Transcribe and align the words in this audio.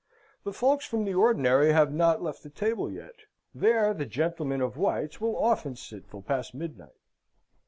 The 0.43 0.51
folks 0.51 0.83
from 0.85 1.05
the 1.05 1.13
ordinary 1.13 1.73
have 1.73 1.93
not 1.93 2.23
left 2.23 2.41
the 2.41 2.49
table 2.49 2.89
yet. 2.91 3.13
There 3.53 3.93
the 3.93 4.07
gentlemen 4.07 4.59
of 4.59 4.75
White's 4.75 5.21
will 5.21 5.37
often 5.37 5.75
sit 5.75 6.09
till 6.09 6.23
past 6.23 6.55
midnight. 6.55 6.95